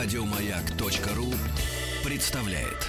[0.00, 1.26] Радиомаяк.ру
[2.08, 2.86] представляет.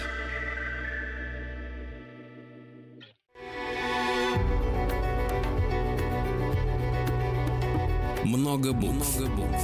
[8.24, 9.18] Много букв.
[9.20, 9.64] Много букв.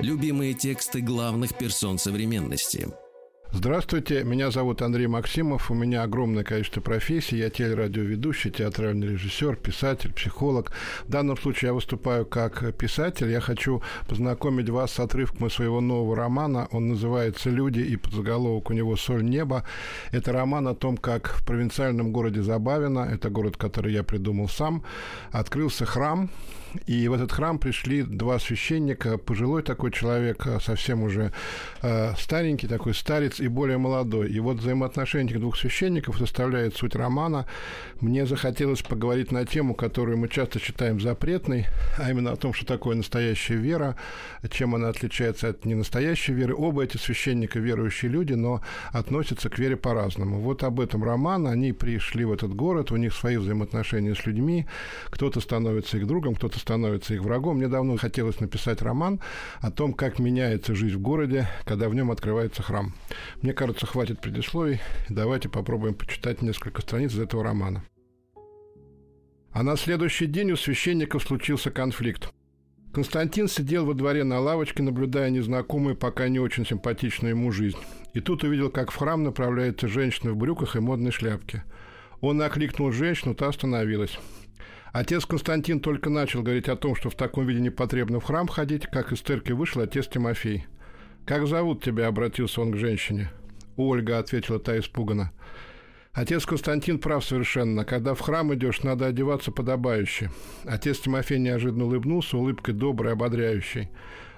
[0.00, 2.88] Любимые тексты главных персон современности–
[3.50, 10.12] Здравствуйте, меня зовут Андрей Максимов, у меня огромное количество профессий, я телерадиоведущий, театральный режиссер, писатель,
[10.12, 10.70] психолог.
[11.06, 16.14] В данном случае я выступаю как писатель, я хочу познакомить вас с отрывком своего нового
[16.14, 19.64] романа, он называется «Люди» и подзаголовок у него «Соль неба».
[20.12, 24.84] Это роман о том, как в провинциальном городе Забавино, это город, который я придумал сам,
[25.32, 26.28] открылся храм,
[26.86, 31.32] и в этот храм пришли два священника, пожилой такой человек, совсем уже
[31.82, 34.30] э, старенький такой старец, и более молодой.
[34.30, 37.46] И вот взаимоотношения этих двух священников составляет суть романа.
[38.00, 42.66] Мне захотелось поговорить на тему, которую мы часто считаем запретной, а именно о том, что
[42.66, 43.96] такое настоящая вера,
[44.50, 46.54] чем она отличается от ненастоящей веры.
[46.54, 50.40] Оба эти священника верующие люди, но относятся к вере по-разному.
[50.40, 51.46] Вот об этом роман.
[51.46, 54.66] Они пришли в этот город, у них свои взаимоотношения с людьми.
[55.10, 57.56] Кто-то становится их другом, кто-то становится их врагом.
[57.56, 59.20] Мне давно хотелось написать роман
[59.60, 62.94] о том, как меняется жизнь в городе, когда в нем открывается храм.
[63.42, 64.80] Мне кажется, хватит предисловий.
[65.08, 67.84] Давайте попробуем почитать несколько страниц из этого романа.
[69.52, 72.32] А на следующий день у священников случился конфликт.
[72.92, 77.78] Константин сидел во дворе на лавочке, наблюдая незнакомую, пока не очень симпатичную ему жизнь.
[78.14, 81.64] И тут увидел, как в храм направляется женщина в брюках и модной шляпке.
[82.20, 84.18] Он окликнул женщину, та остановилась.
[84.92, 88.48] Отец Константин только начал говорить о том, что в таком виде не потребно в храм
[88.48, 90.66] ходить, как из церкви вышел отец Тимофей–
[91.28, 93.30] «Как зовут тебя?»– обратился он к женщине.
[93.76, 95.30] «Ольга»,– ответила та испуганно.
[96.14, 97.84] Отец Константин прав совершенно.
[97.84, 100.30] Когда в храм идешь, надо одеваться подобающе.
[100.64, 103.90] Отец Тимофей неожиданно улыбнулся улыбкой доброй, ободряющей.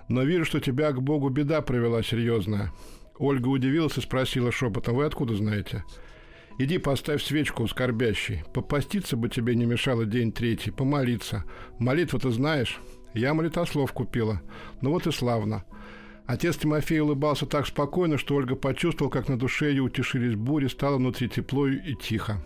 [0.08, 2.72] Но вижу, что тебя к Богу беда привела серьезная.
[3.18, 5.84] Ольга удивилась и спросила шепотом, вы откуда знаете?
[6.59, 8.44] Иди поставь свечку скорбящей.
[8.53, 11.44] Попаститься бы тебе не мешало день третий, помолиться.
[11.78, 12.78] Молитву ты знаешь?
[13.15, 14.41] Я молитослов купила.
[14.81, 15.65] Ну вот и славно.
[16.27, 20.97] Отец Тимофей улыбался так спокойно, что Ольга почувствовала, как на душе ее утешились бури, стало
[20.97, 22.44] внутри тепло и тихо.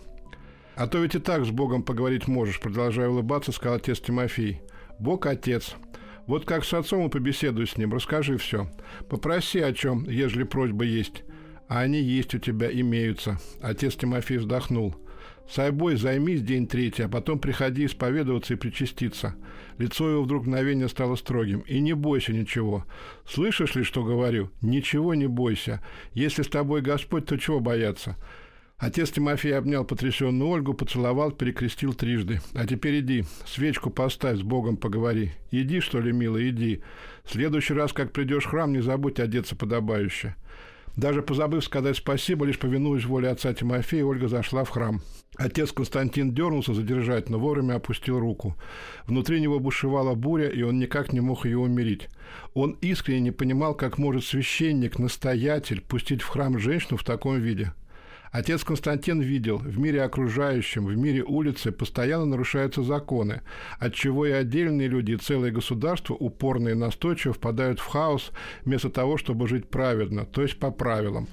[0.75, 4.63] «А то ведь и так с Богом поговорить можешь», продолжая улыбаться, сказал отец Тимофей.
[4.99, 5.75] «Бог– отец.
[6.27, 8.71] Вот как с отцом и побеседуй с ним, расскажи все.
[9.09, 11.23] Попроси о чем, ежели просьба есть.
[11.69, 13.39] А они есть у тебя, имеются».
[13.61, 14.95] Отец Тимофей вздохнул.
[15.49, 19.35] Сайбой, займись день третий, а потом приходи исповедоваться и причаститься.
[19.77, 21.61] Лицо его вдруг мгновение стало строгим.
[21.61, 22.85] И не бойся ничего.
[23.29, 24.51] Слышишь ли, что говорю?
[24.63, 25.85] Ничего не бойся.
[26.15, 28.17] Если с тобой Господь, то чего бояться?
[28.79, 32.41] Отец Тимофей обнял потрясенную Ольгу, поцеловал, перекрестил трижды.
[32.55, 35.33] «А теперь иди, свечку поставь, с Богом поговори.
[35.51, 36.83] Иди, что ли, милый, иди.
[37.23, 40.35] В следующий раз, как придешь в храм, не забудь одеться подобающе».
[40.97, 45.03] Даже позабыв сказать спасибо, лишь повинуясь воле отца Тимофея, Ольга зашла в храм.
[45.37, 48.55] Отец Константин дернулся задержать, но вовремя опустил руку.
[49.07, 52.09] Внутри него бушевала буря, и он никак не мог ее умерить.
[52.55, 57.73] Он искренне не понимал, как может священник, настоятель, пустить в храм женщину в таком виде.
[58.35, 63.43] Отец Константин видел, в мире окружающем, в мире улицы постоянно нарушаются законы,
[63.79, 68.33] отчего и отдельные люди, и целые государства упорно и настойчиво впадают в хаос
[68.65, 71.29] вместо того, чтобы жить праведно, то есть по правилам.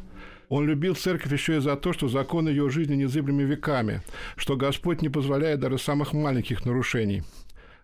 [0.47, 4.03] Он любил церковь еще и за то, что законы ее жизни незыблемы веками,
[4.35, 7.23] что Господь не позволяет даже самых маленьких нарушений–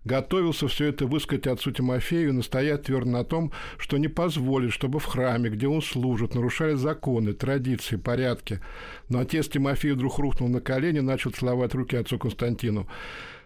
[0.07, 5.00] готовился все это высказать отцу Тимофею и настоять твердо на том, что не позволит, чтобы
[5.00, 8.62] в храме, где он служит, нарушали законы, традиции, порядки.
[9.09, 12.88] Но отец Тимофей вдруг рухнул на колени и начал целовать руки отцу Константину.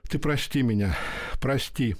[0.10, 0.96] «Ты прости меня,
[1.42, 1.96] прости»,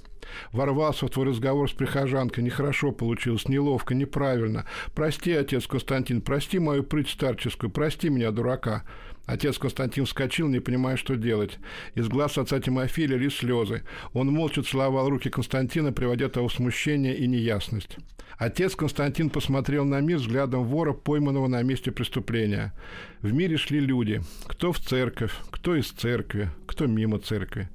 [0.52, 2.44] Ворвался в твой разговор с прихожанкой.
[2.44, 4.66] Нехорошо получилось, неловко, неправильно.
[4.94, 8.84] Прости, отец Константин, прости мою прыть старческую, прости меня, дурака.
[9.26, 11.58] Отец Константин вскочил, не понимая, что делать.
[11.94, 13.82] Из глаз отца Тимофея лились слезы.
[14.12, 17.98] Он молча целовал руки Константина, приводя того в смущение и неясность.
[18.36, 22.72] Отец Константин посмотрел на мир взглядом вора, пойманного на месте преступления.
[23.20, 24.20] В мире шли люди.
[24.46, 27.68] Кто в церковь, кто из церкви, кто мимо церкви.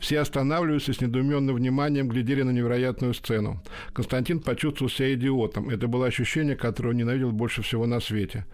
[0.00, 3.62] Все останавливались и с недоуменным вниманием глядели на невероятную сцену.
[3.92, 5.70] Константин почувствовал себя идиотом.
[5.70, 8.44] Это было ощущение, которое он ненавидел больше всего на свете.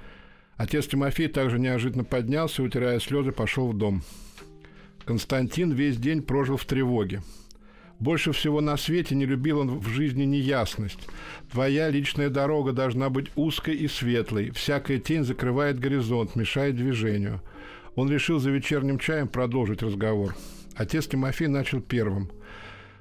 [0.60, 4.02] Отец Тимофей также неожиданно поднялся, утирая слезы, пошел в дом.
[5.06, 7.22] Константин весь день прожил в тревоге.
[7.98, 11.08] Больше всего на свете не любил он в жизни неясность.
[11.50, 14.50] Твоя личная дорога должна быть узкой и светлой.
[14.50, 17.40] Всякая тень закрывает горизонт, мешает движению.
[17.94, 20.36] Он решил за вечерним чаем продолжить разговор.
[20.74, 22.30] Отец Тимофей начал первым.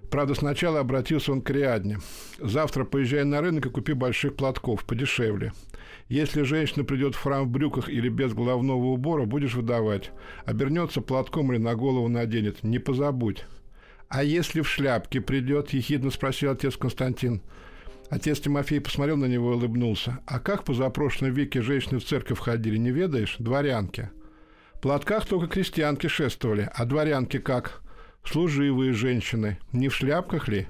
[0.09, 2.00] Правда, сначала обратился он к Риадне.
[2.39, 5.51] «Завтра поезжай на рынок и купи больших платков, подешевле.
[6.09, 10.11] Если женщина придет в храм в брюках или без головного убора, будешь выдавать.
[10.44, 12.63] Обернется платком или на голову наденет.
[12.63, 13.45] Не позабудь».
[14.09, 17.44] «А если в шляпке придет?»– ехидно спросил отец Константин.
[18.09, 20.17] Отец Тимофей посмотрел на него и улыбнулся.
[20.25, 23.35] «А как позапрошлом веке женщины в церковь ходили, не ведаешь?
[23.38, 24.09] Дворянки».
[24.79, 27.81] В платках только крестьянки шествовали, а дворянки как?
[28.23, 29.59] Служивые женщины.
[29.73, 30.67] Не в шляпках ли?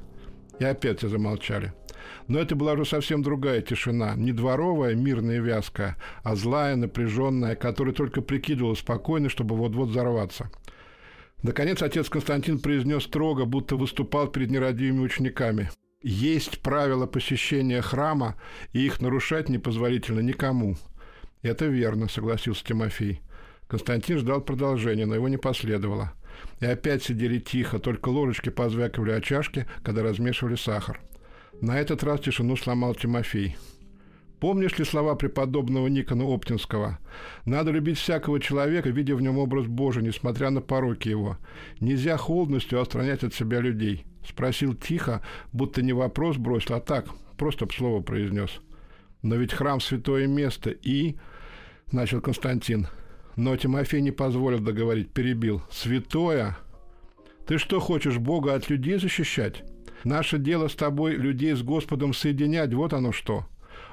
[0.59, 1.73] И опять замолчали.
[2.27, 4.15] Но это была уже совсем другая тишина.
[4.15, 10.49] Не дворовая, мирная и вязкая, а злая, напряженная, которая только прикидывала спокойно, чтобы вот-вот взорваться.
[11.41, 15.69] Наконец отец Константин произнес строго, будто выступал перед нерадивыми учениками.
[16.01, 18.35] «Есть правила посещения храма,
[18.71, 20.77] и их нарушать непозволительно никому».
[21.41, 23.21] «Это верно»,— согласился Тимофей.
[23.67, 26.13] Константин ждал продолжения, но его не последовало.
[26.59, 30.99] И опять сидели тихо, только ложечки позвякивали о чашке, когда размешивали сахар.
[31.61, 33.57] На этот раз тишину сломал Тимофей.
[34.39, 36.99] Помнишь ли слова преподобного Никона Оптинского?
[37.43, 41.37] «Надо любить всякого человека, видя в нем образ Божий, несмотря на пороки его.
[41.81, 44.05] Нельзя холодностью отстранять от себя людей».
[44.25, 45.21] Спросил тихо,
[45.51, 47.07] будто не вопрос бросил, а так,
[47.37, 48.61] просто слово произнес.
[49.21, 51.17] «Но ведь храм– святое место, и...»–
[51.91, 52.87] начал Константин.
[53.35, 55.61] Но Тимофей не позволил договорить, перебил.
[55.69, 56.57] «Святое?
[57.45, 59.63] Ты что, хочешь Бога от людей защищать?
[60.03, 63.45] Наше дело с тобой людей с Господом соединять, вот оно что».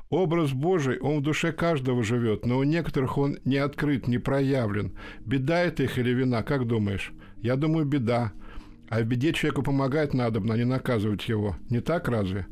[0.08, 4.92] Образ Божий, он в душе каждого живет, но у некоторых он не открыт, не проявлен.
[5.24, 7.12] Беда это их или вина, как думаешь?
[7.38, 8.32] Я думаю, беда.
[8.88, 11.56] А в беде человеку помогать надо, а не наказывать его.
[11.70, 12.46] Не так разве?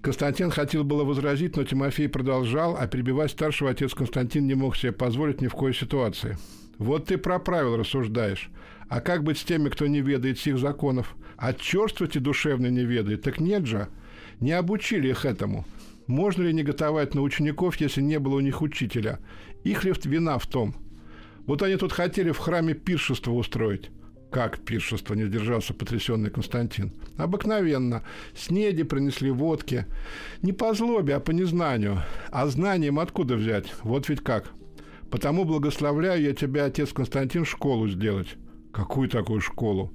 [0.00, 4.92] Константин хотел было возразить, но Тимофей продолжал, а перебивать старшего отец Константин не мог себе
[4.92, 6.36] позволить ни в коей ситуации.
[6.76, 8.50] «Вот ты про правила рассуждаешь.
[8.88, 11.16] А как быть с теми, кто не ведает сих законов?
[11.36, 13.22] А черствости душевно не ведает?
[13.22, 13.88] Так нет же.
[14.40, 15.64] Не обучили их этому.
[16.06, 19.20] Можно ли неготовать на учеников, если не было у них учителя?
[19.64, 20.74] Их ли вина в том?
[21.46, 23.90] Вот они тут хотели в храме пиршество устроить.
[24.30, 26.92] Как пиршество, не сдержался потрясенный Константин.
[27.16, 28.02] Обыкновенно.
[28.34, 29.86] Снеди принесли водки.
[30.42, 32.02] Не по злобе, а по незнанию.
[32.32, 33.72] А знанием откуда взять?
[33.82, 34.50] Вот ведь как.
[35.10, 38.36] Потому благословляю я тебя, отец Константин, школу сделать.
[38.74, 39.92] Какую такую школу?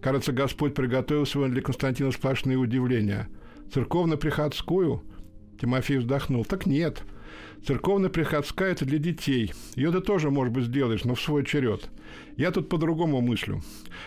[0.00, 3.28] Кажется, Господь приготовил сегодня для Константина сплошные удивления.
[3.72, 5.02] Церковно-приходскую?
[5.60, 6.46] Тимофей вздохнул.
[6.46, 7.02] Так нет.
[7.66, 9.52] Церковно-приходская– это для детей.
[9.74, 11.90] Ее ты тоже, может быть, сделаешь, но в свой черед.
[12.38, 13.62] Я тут по-другому мыслю.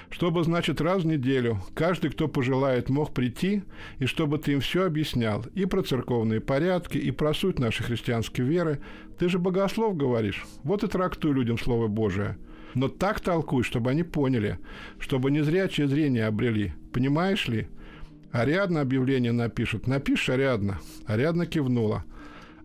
[0.09, 3.61] Чтобы, значит, раз в неделю каждый, кто пожелает, мог прийти,
[3.99, 5.45] и чтобы ты им все объяснял.
[5.53, 8.81] И про церковные порядки, и про суть нашей христианской веры.
[9.19, 10.45] Ты же богослов говоришь.
[10.63, 12.37] Вот и трактуй людям Слово Божие.
[12.77, 14.59] Но так толкуй, чтобы они поняли,
[14.99, 16.73] чтобы не зрячее зрение обрели.
[16.93, 17.69] Понимаешь ли?
[18.31, 19.87] Ариадна объявление напишет.
[19.87, 20.79] Напишешь, Ариадна.
[21.07, 22.05] Ариадна кивнула.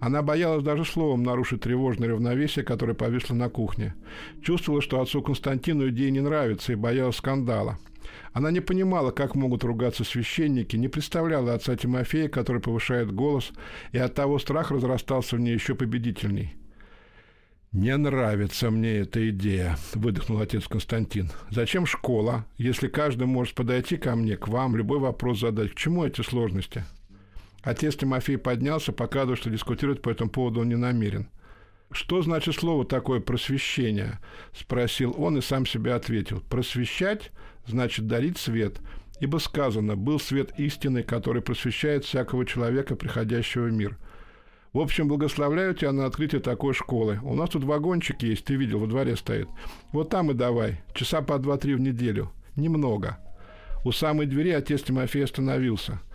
[0.00, 3.94] Она боялась даже словом нарушить тревожное равновесие, которое повисло на кухне.
[4.43, 7.79] Чувствовала, что отцу Константину идея не нравится, и боялась скандала.
[8.35, 13.50] Она не понимала, как могут ругаться священники, не представляла отца Тимофея, который повышает голос,
[13.93, 16.55] и от того страх разрастался в ней еще победительней.
[17.72, 21.30] «Не нравится мне эта идея»,– выдохнул отец Константин.
[21.48, 25.72] «Зачем школа, если каждый может подойти ко мне, к вам, любой вопрос задать?
[25.72, 26.84] К чему эти сложности?»
[27.62, 31.31] Отец Тимофей поднялся, показывая, что дискутировать по этому поводу он не намерен.
[31.91, 34.19] «Что значит слово такое «просвещение»?»–
[34.52, 36.43] спросил он и сам себе ответил.
[36.50, 37.31] «Просвещать–
[37.67, 38.81] значит дарить свет,
[39.19, 43.96] ибо сказано, был свет истины, который просвещает всякого человека, приходящего в мир».
[44.72, 47.20] В общем, благословляю тебя на открытие такой школы.
[47.22, 49.48] У нас тут вагончик есть, ты видел, во дворе стоит.
[49.93, 52.32] Вот там и давай, часа по два-три в неделю.
[52.56, 53.19] Немного.
[53.84, 56.00] У самой двери отец Тимофей остановился–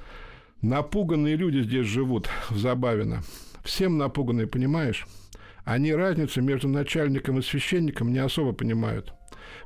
[0.62, 3.22] Напуганные люди здесь живут, в Забавино.
[3.64, 5.06] Всем напуганные, понимаешь?
[5.64, 9.14] Они разницу между начальником и священником не особо понимают.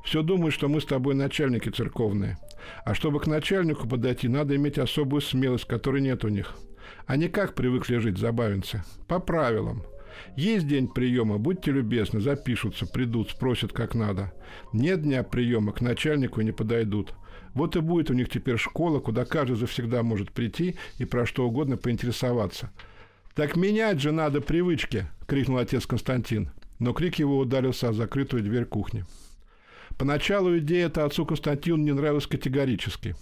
[0.04, 2.36] Все думают, что мы с тобой начальники церковные.
[2.84, 6.54] А чтобы к начальнику подойти, надо иметь особую смелость, которой нет у них.
[7.06, 8.82] Они как привыкли жить, забавинцы?
[9.08, 9.82] По правилам.
[10.36, 14.32] Есть день приема, будьте любезны, запишутся, придут, спросят, как надо.
[14.72, 17.14] Нет дня приема, к начальнику не подойдут.
[17.54, 21.46] Вот и будет у них теперь школа, куда каждый завсегда может прийти и про что
[21.46, 22.70] угодно поинтересоваться.
[23.34, 26.50] «Так менять же надо привычки!»– крикнул отец Константин.
[26.78, 29.04] Но крик его ударился о закрытую дверь кухни.
[29.96, 33.14] Поначалу идея эта отцу Константину не нравилась категорически.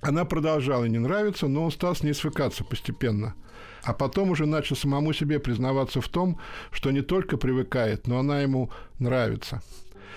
[0.00, 3.34] Она продолжала не нравиться, но он стал с ней свыкаться постепенно.
[3.82, 6.38] А потом уже начал самому себе признаваться в том,
[6.70, 9.62] что не только привыкает, но она ему нравится–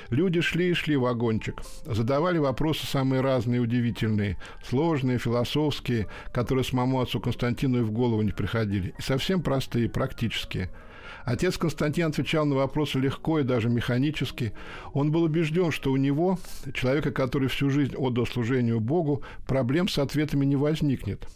[0.09, 6.99] Люди шли и шли в вагончик, задавали вопросы самые разные удивительные, сложные, философские, которые самому
[6.99, 10.69] отцу Константину и в голову не приходили, и совсем простые, практические–
[11.25, 14.53] Отец Константин отвечал на вопросы легко и даже механически.
[14.93, 16.39] Он был убежден, что у него,
[16.73, 21.27] человека, который всю жизнь отдал служению Богу, проблем с ответами не возникнет.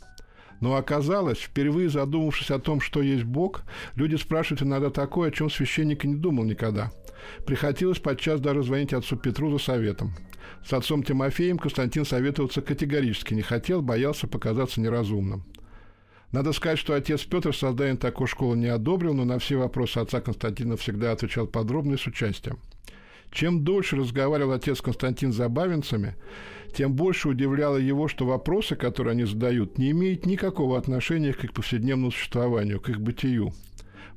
[0.62, 3.64] Но оказалось, впервые задумавшись о том, что есть Бог,
[3.96, 6.92] люди спрашивают иногда такое, о чем священник не думал никогда.
[7.46, 10.14] Приходилось подчас даже звонить отцу Петру за советом.
[10.66, 15.44] С отцом Тимофеем Константин советоваться категорически не хотел, боялся показаться неразумным.
[16.36, 20.20] Надо сказать, что отец Петр создание такой школы не одобрил, но на все вопросы отца
[20.20, 22.60] Константина всегда отвечал подробно и с участием.
[23.32, 26.16] Чем дольше разговаривал отец Константин с забавенцами,
[26.76, 31.54] тем больше удивляло его, что вопросы, которые они задают, не имеют никакого отношения к их
[31.54, 33.54] повседневному существованию, к их бытию.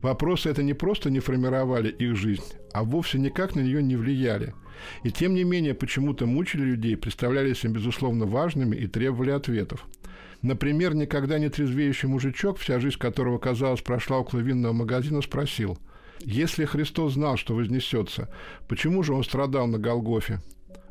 [0.02, 4.54] Вопросы это не просто не формировали их жизнь, а вовсе никак на нее не влияли.
[5.04, 9.86] И тем не менее почему-то мучили людей, представлялись им безусловно важными и требовали ответов.
[10.42, 15.78] Например, никогда не трезвеющий мужичок, вся жизнь которого, казалось, прошла около винного магазина, спросил,
[16.20, 18.28] «Если Христос знал, что вознесется,
[18.68, 20.40] почему же Он страдал на Голгофе?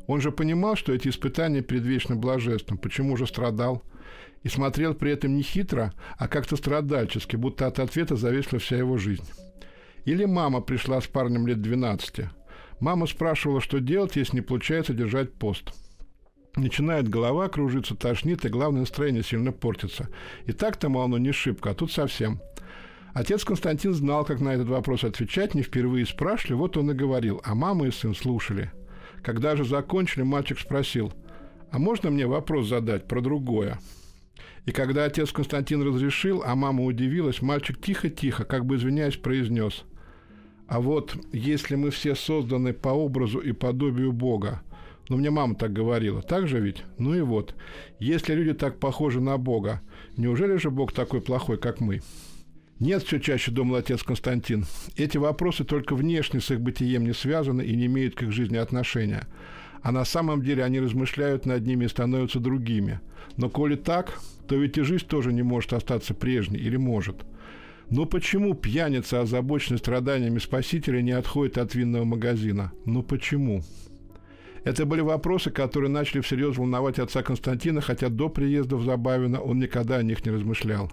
[0.06, 3.82] Он же понимал, что эти испытания перед вечным блаженством, почему же страдал?»
[4.44, 8.96] И смотрел при этом не хитро, а как-то страдальчески, будто от ответа зависла вся его
[8.96, 9.24] жизнь.
[10.04, 12.26] Или мама пришла с парнем лет 12.
[12.78, 15.72] Мама спрашивала, что делать, если не получается держать пост–
[16.60, 20.08] начинает голова кружиться, тошнит, и главное, настроение сильно портится.
[20.46, 22.40] И так-то, мол, оно не шибко, а тут совсем.
[23.14, 27.40] Отец Константин знал, как на этот вопрос отвечать, не впервые спрашивали, вот он и говорил,
[27.44, 28.70] а мама и сын слушали.
[29.22, 31.12] Когда же закончили, мальчик спросил,
[31.70, 33.78] а можно мне вопрос задать про другое?
[34.66, 39.84] И когда отец Константин разрешил, а мама удивилась, мальчик тихо-тихо, как бы извиняясь, произнес,
[40.66, 44.60] а вот если мы все созданы по образу и подобию Бога,
[45.08, 46.22] но мне мама так говорила.
[46.22, 46.84] Так же ведь?
[46.98, 47.54] Ну и вот.
[47.98, 49.80] Если люди так похожи на Бога,
[50.16, 52.00] неужели же Бог такой плохой, как мы?
[52.78, 54.64] Нет, все чаще думал отец Константин.
[54.96, 58.56] Эти вопросы только внешне с их бытием не связаны и не имеют к их жизни
[58.56, 59.26] отношения.
[59.82, 63.00] А на самом деле они размышляют над ними и становятся другими.
[63.36, 67.24] Но коли так, то ведь и жизнь тоже не может остаться прежней, или может.
[67.90, 72.72] Но почему пьяница, озабоченный страданиями Спасителя, не отходит от винного магазина?
[72.84, 73.62] Ну почему?
[74.64, 79.58] Это были вопросы, которые начали всерьез волновать отца Константина, хотя до приезда в Забавино он
[79.58, 80.90] никогда о них не размышлял.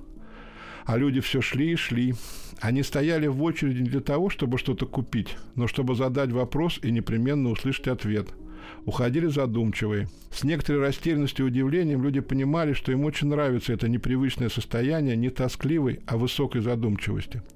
[0.86, 2.14] А люди все шли и шли.
[2.62, 6.92] Они стояли в очереди не для того, чтобы что-то купить, но чтобы задать вопрос и
[6.92, 8.28] непременно услышать ответ.
[8.86, 10.08] Уходили задумчивые.
[10.32, 15.30] С некоторой растерянностью и удивлением люди понимали, что им очень нравится это непривычное состояние не
[15.30, 17.42] тоскливой, а высокой задумчивости–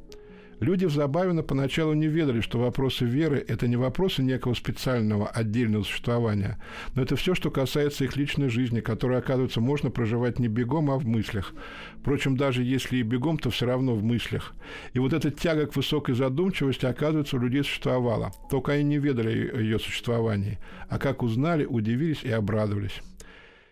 [0.60, 5.84] Люди в Забавино поначалу не ведали, что вопросы веры– это не вопросы некого специального отдельного
[5.84, 6.60] существования,
[6.96, 10.98] но это все, что касается их личной жизни, которая, оказывается, можно проживать не бегом, а
[10.98, 11.54] в мыслях.
[12.02, 14.54] Впрочем, даже если и бегом, то все равно в мыслях.
[14.94, 18.34] И вот эта тяга к высокой задумчивости, оказывается, у людей существовала.
[18.50, 20.60] Только они не ведали ее существовании.
[20.90, 23.02] А как узнали, удивились и обрадовались.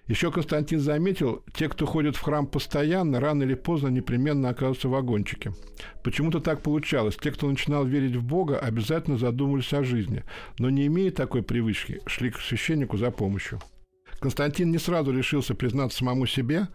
[0.08, 4.92] Еще Константин заметил, те, кто ходит в храм постоянно, рано или поздно непременно оказываются в
[4.92, 5.54] вагончике.
[6.02, 7.18] Почему-то так получалось.
[7.18, 10.24] Те, кто начинал верить в Бога, обязательно задумывались о жизни,
[10.60, 13.60] но не имея такой привычки, шли к священнику за помощью.
[14.20, 16.70] Константин не сразу решился признаться самому себе,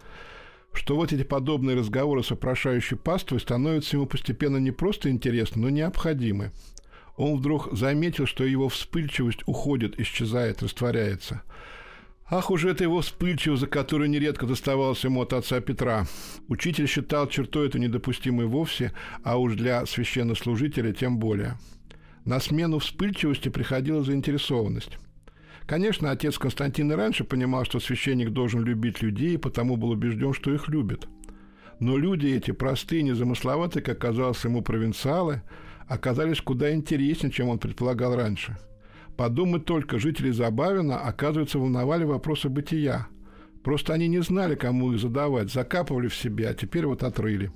[0.75, 5.71] что вот эти подобные разговоры с вопрошающей паствой становятся ему постепенно не просто интересны, но
[5.71, 6.53] необходимы.
[7.17, 11.41] Он вдруг заметил, что его вспыльчивость уходит, исчезает, растворяется–
[12.35, 16.07] Ах, уже это его вспыльчивость, за которую нередко доставалось ему от отца Петра.
[16.49, 21.59] Учитель считал чертой эту недопустимой вовсе, а уж для священнослужителя тем более.
[22.25, 24.97] На смену вспыльчивости приходила заинтересованность.
[25.67, 30.33] Конечно, отец Константин и раньше понимал, что священник должен любить людей, и потому был убежден,
[30.33, 31.07] что их любит.
[31.81, 35.43] Но люди эти, простые, незамысловатые, как казалось ему провинциалы,
[35.87, 38.57] оказались куда интереснее, чем он предполагал раньше–
[39.17, 43.09] Подумать только, жители Забавина, оказывается, волновали вопросы бытия.
[43.63, 47.53] Просто они не знали, кому их задавать, закапывали в себя, а теперь вот отрыли.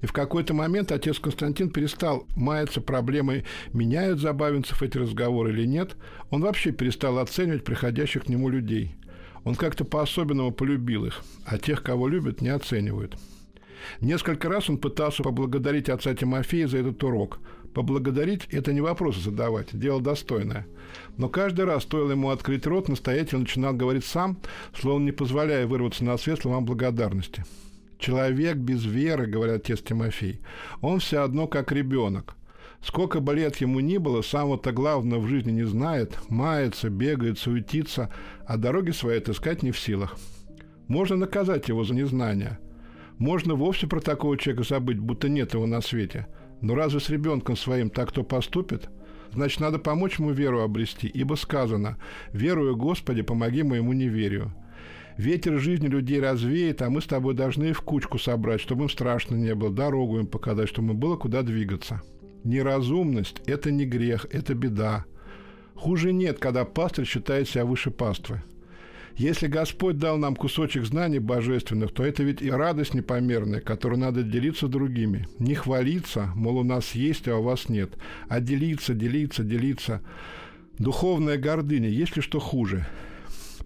[0.00, 5.96] И в какой-то момент отец Константин перестал маяться проблемой, меняют забавинцев эти разговоры или нет.
[6.30, 8.96] Он вообще перестал оценивать приходящих к нему людей.
[9.44, 13.16] Он как-то по-особенному полюбил их, а тех, кого любят, не оценивают.
[14.00, 17.40] Несколько раз он пытался поблагодарить отца Тимофея за этот урок–
[17.74, 20.66] Поблагодарить– это не вопрос задавать, дело достойное.
[21.16, 24.38] Но каждый раз, стоило ему открыть рот, настоятель начинал говорить сам,
[24.78, 27.44] словно не позволяя вырваться на свет словам благодарности.
[27.98, 30.40] «Человек без веры,— говорит отец Тимофей,—
[30.80, 32.36] он все одно как ребенок.
[32.82, 38.12] Сколько бы лет ему ни было, самого-то главного в жизни не знает, мается, бегает, суетится,
[38.44, 40.18] а дороги свои отыскать не в силах.
[40.88, 42.58] Можно наказать его за незнание.
[43.18, 46.26] Можно вовсе про такого человека забыть, будто нет его на свете.
[46.62, 48.88] Но разве с ребенком своим так кто поступит?
[49.32, 51.98] Значит, надо помочь ему веру обрести, ибо сказано
[52.32, 54.54] «Верую, Господи, помоги моему неверию».
[55.18, 58.88] Ветер жизни людей развеет, а мы с тобой должны их в кучку собрать, чтобы им
[58.88, 62.00] страшно не было, дорогу им показать, чтобы им было куда двигаться.
[62.44, 65.04] Неразумность– это не грех, это беда.
[65.74, 68.42] Хуже нет, когда пастырь считает себя выше паствы.
[69.16, 74.22] Если Господь дал нам кусочек знаний божественных, то это ведь и радость непомерная, которую надо
[74.22, 75.28] делиться с другими.
[75.38, 77.90] Не хвалиться, мол, у нас есть, а у вас нет,
[78.28, 80.00] а делиться, делиться, делиться.
[80.78, 82.86] Духовная гордыня, есть ли что хуже?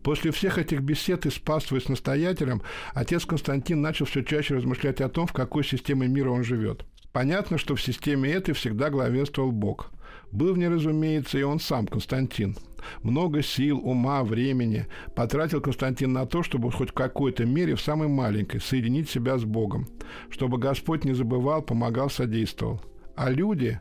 [0.02, 2.62] После всех этих бесед и спасствуя с настоятелем,
[2.94, 6.84] отец Константин начал все чаще размышлять о том, в какой системе мира он живет.
[7.12, 9.90] Понятно, что в системе этой всегда главенствовал Бог.
[10.32, 12.56] Был в ней, разумеется, и он сам, Константин.
[13.02, 18.08] Много сил, ума, времени потратил Константин на то, чтобы хоть в какой-то мере, в самой
[18.08, 19.86] маленькой, соединить себя с Богом,
[20.30, 22.82] чтобы Господь не забывал, помогал, содействовал.
[23.16, 23.80] А люди?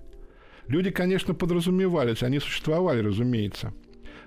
[0.68, 3.74] Люди, конечно, подразумевались, они существовали, разумеется.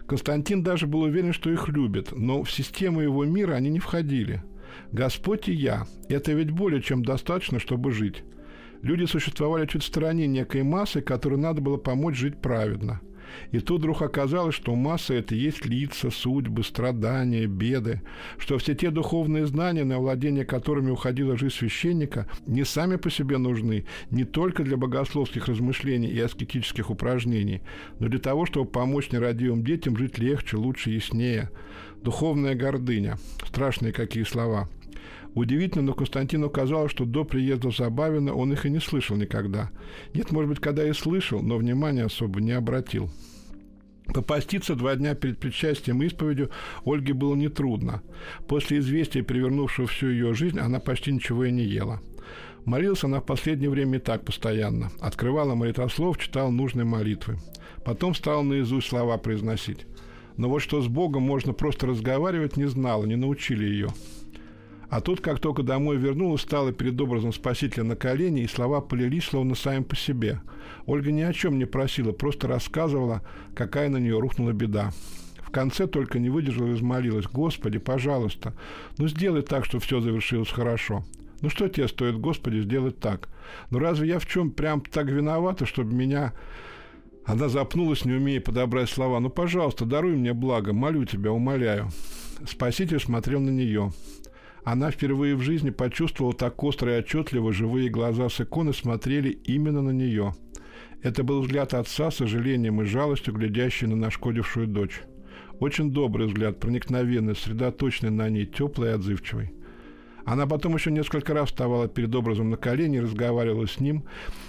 [0.07, 4.43] Константин даже был уверен, что их любят, но в систему его мира они не входили.
[4.93, 8.25] Господь и я– это ведь более чем достаточно, чтобы жить.
[8.83, 13.01] Люди существовали чуть в стороне некой массы, которой надо было помочь жить праведно.
[13.53, 18.03] И тут вдруг оказалось, что масса– это есть лица, судьбы, страдания, беды,
[18.39, 23.39] что все те духовные знания, на владение которыми уходила жизнь священника, не сами по себе
[23.39, 27.63] нужны, не только для богословских размышлений и аскетических упражнений,
[27.99, 31.51] но для того, чтобы помочь нерадивым детям жить легче, лучше, яснее.
[32.03, 33.19] Духовная гордыня.
[33.45, 34.69] Страшные какие слова–
[35.39, 39.71] Удивительно, но Константину казалось, что до приезда Забавина он их и не слышал никогда.
[40.13, 43.09] Нет, может быть, когда и слышал, но внимания особо не обратил.
[44.13, 46.51] Попаститься два дня перед причастием и исповедью
[46.85, 48.03] Ольге было нетрудно.
[48.49, 52.01] После известия, перевернувшего всю ее жизнь, она почти ничего и не ела.
[52.65, 54.91] Молилась она в последнее время и так постоянно.
[54.99, 57.39] Открывала молитослов, читала нужные молитвы.
[57.85, 59.87] Потом стала наизусть слова произносить.
[60.37, 63.91] Но вот что с Богом можно просто разговаривать, не знала, не научили ее.
[64.91, 69.25] А тут, как только домой вернулась, стала перед образом Спасителя на колени, и слова полились
[69.25, 70.41] словно сами по себе.
[70.87, 73.23] Ольга ни о чем не просила, просто рассказывала,
[73.55, 74.93] какая на нее рухнула беда.
[75.43, 77.27] В конце только не выдержала и взмолилась.
[77.27, 78.55] «Господи, пожалуйста,
[78.97, 81.05] ну сделай так, чтобы все завершилось хорошо».
[81.41, 83.29] Ну что тебе стоит, Господи, сделать так?
[83.71, 86.33] Ну разве я в чем прям так виновата, чтобы меня...
[87.25, 89.21] Она запнулась, не умея подобрать слова.
[89.21, 91.91] «Ну, пожалуйста, даруй мне благо, молю тебя, умоляю».
[92.47, 93.93] Спаситель смотрел на нее.
[94.65, 99.83] Она впервые в жизни почувствовала так остро и отчетливо, живые глаза с иконы смотрели именно
[99.83, 100.35] на нее.
[101.03, 105.03] Это был взгляд отца, сожалением и жалостью, глядящий на нашкодившую дочь.
[105.61, 109.53] Очень добрый взгляд, проникновенный, сосредоточенный на ней, теплый и отзывчивый.
[110.29, 114.05] Она потом еще несколько раз вставала перед образом на колени, разговаривала с ним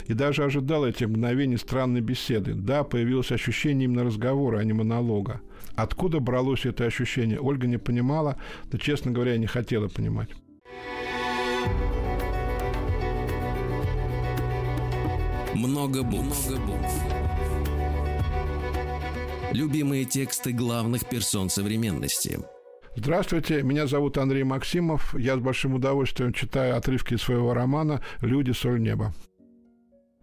[0.08, 2.54] и даже ожидала этих мгновений странной беседы.
[2.54, 5.40] Да, появилось ощущение именно разговора, а не монолога.
[5.76, 8.36] Откуда бралось это ощущение, Ольга не понимала,
[8.70, 10.28] да, честно говоря, не хотела понимать.
[15.56, 16.50] Много букв.
[16.50, 16.94] Много букв.
[19.54, 22.40] Любимые тексты главных персон современности–
[23.02, 25.16] Здравствуйте, меня зовут Андрей Максимов.
[25.18, 28.52] Я с большим удовольствием читаю отрывки своего романа «Люди.
[28.52, 29.14] Соль неба».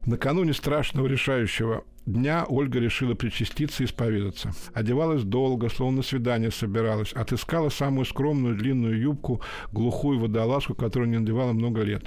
[0.05, 4.53] Накануне страшного решающего дня Ольга решила причаститься и исповедаться.
[4.75, 7.15] Одевалась долго, словно на свидание собиралась.
[7.15, 9.41] Отыскала самую скромную длинную юбку,
[9.73, 12.05] глухую водолазку, которую не надевала много лет.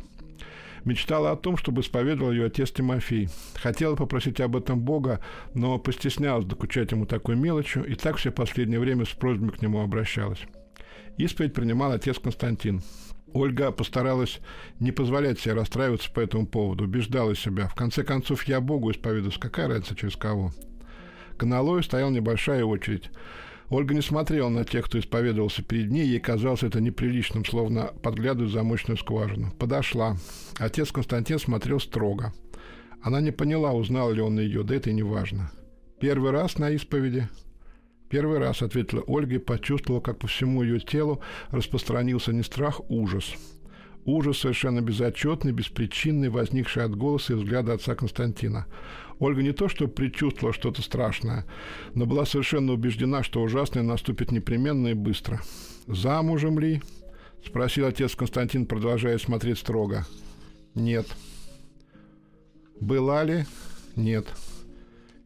[0.86, 3.27] Мечтала о том, чтобы исповедовал ее отец Тимофей.
[3.55, 5.19] Хотела попросить об этом Бога,
[5.55, 9.82] но постеснялась докучать ему такой мелочью, и так все последнее время с просьбами к нему
[9.82, 10.45] обращалась.
[11.19, 12.82] Исповедь принимал отец Константин.
[13.34, 14.39] Ольга постаралась
[14.79, 17.67] не позволять себе расстраиваться по этому поводу, убеждала себя.
[17.67, 20.53] В конце концов, я Богу исповедуюсь, какая разница через кого?
[21.36, 23.12] К аналою стояла небольшая очередь.
[23.69, 28.49] Ольга не смотрела на тех, кто исповедовался перед ней, ей казалось это неприличным, словно подглядывает
[28.49, 29.51] в замочную скважину.
[29.60, 30.15] Подошла.
[30.58, 32.34] Отец Константин смотрел строго.
[33.01, 35.51] Она не поняла, узнал ли он ее, да это и не важно.
[35.99, 37.27] Первый раз на исповеди
[38.09, 43.35] Первый раз, ответила Ольга и почувствовала, как по всему ее телу распространился не страх, ужас.
[44.05, 48.65] Ужас совершенно безотчетный, беспричинный, возникший от голоса и взгляда отца Константина.
[49.19, 51.45] Ольга не то что предчувствовала что-то страшное,
[51.93, 55.41] но была совершенно убеждена, что ужасное наступит непременно и быстро.
[55.85, 56.81] «Замужем ли?»–
[57.45, 60.07] спросил отец Константин, продолжая смотреть строго.
[60.73, 61.05] «Нет».
[62.79, 63.45] «Была ли?»
[63.99, 64.27] Нет.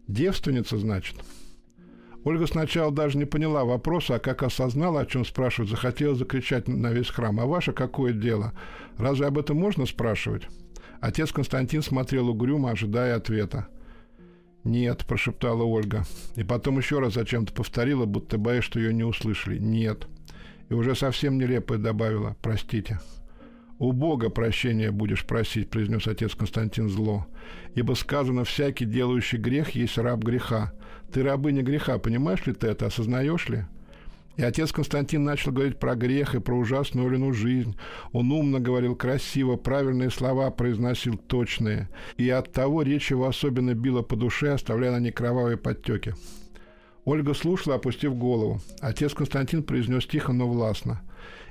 [0.07, 1.15] Девственница, значит?
[2.23, 6.91] Ольга сначала даже не поняла вопроса, а как осознала, о чем спрашивают, захотела закричать на
[6.91, 7.39] весь храм.
[7.39, 8.53] «А ваше какое дело?
[8.97, 10.47] Разве об этом можно спрашивать?»
[11.01, 13.67] Отец Константин смотрел угрюмо, ожидая ответа.
[14.63, 16.05] «Нет»,– прошептала Ольга.
[16.37, 19.57] И потом еще раз зачем-то повторила, будто боясь, что ее не услышали.
[19.57, 20.07] «Нет».
[20.69, 23.01] И уже совсем нелепо добавила «Простите».
[23.79, 27.25] «У Бога прощения будешь просить»,– произнес отец Константин зло.
[27.75, 30.73] «Ибо сказано, всякий, делающий грех, есть раб греха.
[31.11, 33.65] Ты рабыня греха, понимаешь ли ты это, осознаешь ли?»
[34.35, 37.77] И отец Константин начал говорить про грех и про ужасную Олину жизнь.
[38.13, 41.89] Он умно говорил, красиво, правильные слова произносил точные.
[42.17, 46.15] И от того речь его особенно била по душе, оставляя на ней кровавые подтеки.
[47.05, 48.59] Ольга слушала, опустив голову.
[48.79, 51.01] Отец Константин произнес тихо, но властно.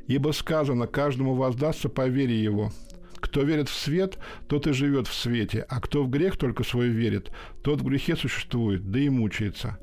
[0.07, 2.73] «Ибо сказано, каждому воздастся по вере его.
[3.17, 6.89] Кто верит в свет, тот и живет в свете, а кто в грех только свой
[6.89, 7.31] верит,
[7.63, 9.79] тот в грехе существует, да и мучается».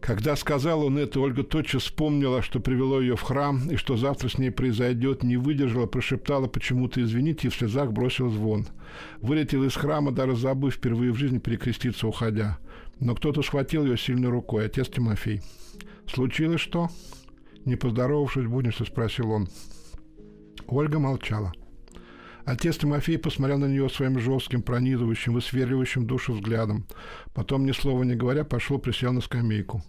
[0.00, 4.28] Когда сказал он это, Ольга тотчас вспомнила, что привело ее в храм, и что завтра
[4.28, 8.66] с ней произойдет, не выдержала, прошептала почему-то «извините» и в слезах бросила звон.
[9.20, 12.58] Вылетела из храма, даже забыв впервые в жизни перекреститься, уходя.
[13.00, 15.42] Но кто-то схватил ее сильной рукой, отец Тимофей.
[16.06, 16.88] «Случилось что?»
[17.66, 19.48] Не поздоровавшись, буднично спросил он.
[20.68, 21.52] Ольга молчала.
[22.44, 26.86] Отец Тимофей посмотрел на нее своим жестким, пронизывающим, высверливающим душу взглядом.
[27.34, 29.82] Потом, ни слова не говоря, пошел, присел на скамейку.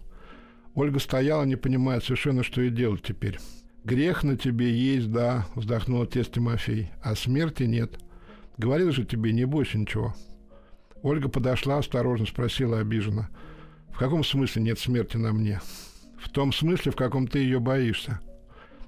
[0.74, 3.38] Ольга стояла, не понимая совершенно, что ей делать теперь.
[3.84, 8.00] «Грех на тебе есть, да»,— вздохнул отец Тимофей,— «а смерти нет.
[8.56, 10.16] Говорил же тебе, не бойся ничего».
[11.02, 13.28] Ольга подошла, осторожно спросила обиженно.
[13.90, 15.60] «В каком смысле нет смерти на мне?»
[16.18, 18.20] «В том смысле, в каком ты ее боишься».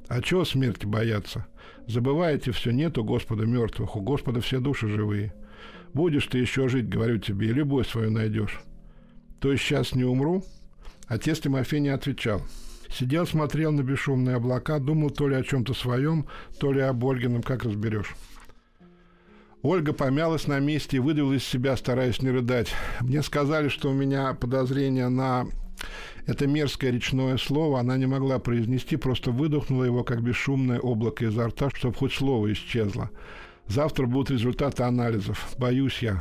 [0.08, 1.46] «А чего смерти бояться?
[1.86, 5.32] Забываете все, нет у Господа мертвых, у Господа все души живые.
[5.94, 8.60] Будешь ты еще жить, говорю тебе, и любовь свою найдешь».
[9.38, 10.44] «То есть сейчас не умру?»
[11.06, 12.42] Отец Тимофей не отвечал.
[12.88, 16.26] Сидел, смотрел на бесшумные облака, думал то ли о чем-то своем,
[16.58, 18.14] то ли об Ольгином, как разберешь.
[19.62, 22.72] Ольга помялась на месте и выдавила из себя, стараясь не рыдать.
[23.00, 25.46] Мне сказали, что у меня подозрение на
[26.30, 27.80] это мерзкое речное слово.
[27.80, 32.52] Она не могла произнести, просто выдохнула его, как бесшумное облако изо рта, чтобы хоть слово
[32.52, 33.10] исчезло.
[33.66, 35.52] Завтра будут результаты анализов.
[35.58, 36.20] Боюсь я.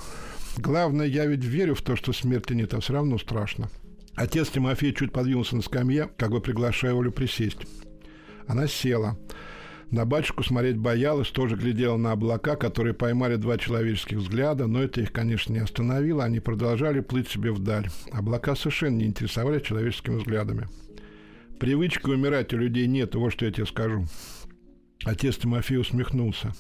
[0.57, 3.69] Главное, я ведь верю в то, что смерти нет, а все равно страшно.
[4.15, 7.59] Отец Тимофей чуть подвинулся на скамье, как бы приглашая Олю присесть.
[8.47, 9.17] Она села.
[9.91, 15.01] На батюшку смотреть боялась, тоже глядела на облака, которые поймали два человеческих взгляда, но это
[15.01, 17.89] их, конечно, не остановило, они продолжали плыть себе вдаль.
[18.11, 20.67] Облака совершенно не интересовали человеческими взглядами.
[21.59, 24.05] Привычки умирать у людей нет, вот что я тебе скажу.
[25.05, 26.53] Отец Тимофей усмехнулся.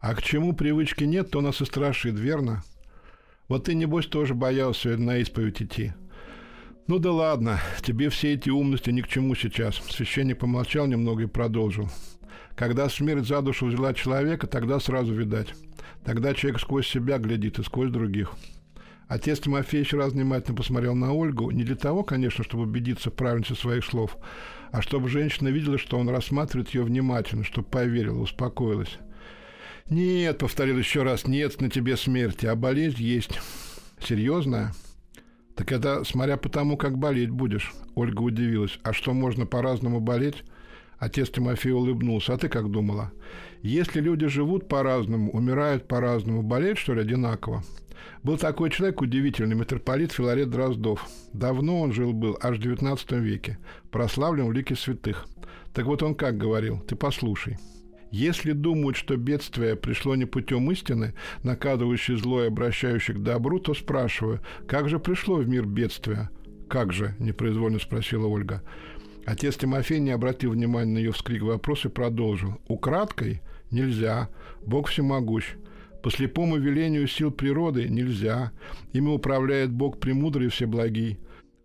[0.00, 2.62] А к чему привычки нет, то нас и страшит, верно?
[3.48, 5.94] Вот ты, небось, тоже боялся на исповедь идти.
[6.88, 9.76] «Ну да ладно, тебе все эти умности ни к чему сейчас».
[9.90, 11.90] Священник помолчал немного и продолжил.
[12.56, 15.52] «Когда смерть за душу взяла человека, тогда сразу видать.
[16.02, 18.32] Тогда человек сквозь себя глядит и сквозь других».
[19.06, 23.14] Отец Тимофей еще раз внимательно посмотрел на Ольгу, не для того, конечно, чтобы убедиться в
[23.14, 24.16] правильности своих слов,
[24.72, 28.96] а чтобы женщина видела, что он рассматривает ее внимательно, чтобы поверила, успокоилась.
[29.90, 33.38] «Нет»,— повторил еще раз,— «нет на тебе смерти, а болезнь есть».
[34.00, 34.72] «Серьезная?»
[35.58, 38.78] «Так это смотря по тому, как болеть будешь»,— Ольга удивилась.
[38.84, 40.44] «А что, можно по-разному болеть?»
[40.98, 42.34] Отец Тимофей улыбнулся.
[42.34, 43.10] «А ты как думала?
[43.62, 47.64] Если люди живут по-разному, умирают по-разному, болеют, что ли, одинаково?»
[48.22, 51.04] Был такой человек, удивительный митрополит Филарет Дроздов.
[51.32, 53.58] Давно он жил-был, аж в XIX веке.
[53.90, 55.26] Прославлен в лике святых.
[55.74, 57.58] Так вот он как говорил, ты послушай.
[58.10, 63.74] Если думают, что бедствие пришло не путем истины, наказывающей зло и обращающей к добру, то
[63.74, 66.30] спрашиваю, как же пришло в мир бедствие?
[66.68, 68.62] «Как же?»– непроизвольно спросила Ольга.
[69.24, 72.60] Отец Тимофей не обратил внимания на ее вскрик вопрос и продолжил.
[72.68, 73.40] «Украдкой?
[73.70, 74.28] Нельзя.
[74.64, 75.54] Бог всемогущ.
[76.02, 78.52] По слепому велению сил природы нельзя.
[78.92, 81.18] Ими управляет Бог премудрый и всеблагий.